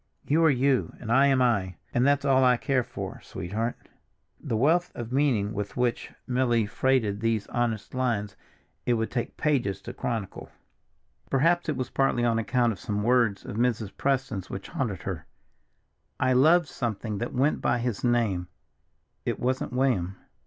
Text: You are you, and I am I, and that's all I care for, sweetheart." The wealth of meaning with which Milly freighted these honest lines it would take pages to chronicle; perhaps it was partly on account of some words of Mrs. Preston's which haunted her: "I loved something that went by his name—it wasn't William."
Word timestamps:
You 0.25 0.43
are 0.45 0.49
you, 0.49 0.95
and 0.99 1.11
I 1.11 1.27
am 1.27 1.43
I, 1.43 1.75
and 1.93 2.07
that's 2.07 2.25
all 2.25 2.43
I 2.43 2.57
care 2.57 2.81
for, 2.83 3.21
sweetheart." 3.21 3.75
The 4.39 4.57
wealth 4.57 4.91
of 4.95 5.11
meaning 5.11 5.53
with 5.53 5.77
which 5.77 6.11
Milly 6.25 6.65
freighted 6.65 7.19
these 7.19 7.45
honest 7.49 7.93
lines 7.93 8.35
it 8.87 8.95
would 8.95 9.11
take 9.11 9.37
pages 9.37 9.79
to 9.83 9.93
chronicle; 9.93 10.49
perhaps 11.29 11.69
it 11.69 11.77
was 11.77 11.91
partly 11.91 12.25
on 12.25 12.39
account 12.39 12.71
of 12.71 12.79
some 12.79 13.03
words 13.03 13.45
of 13.45 13.57
Mrs. 13.57 13.91
Preston's 13.95 14.49
which 14.49 14.69
haunted 14.69 15.03
her: 15.03 15.27
"I 16.19 16.33
loved 16.33 16.65
something 16.67 17.19
that 17.19 17.35
went 17.35 17.61
by 17.61 17.77
his 17.77 18.03
name—it 18.03 19.39
wasn't 19.39 19.71
William." 19.71 20.15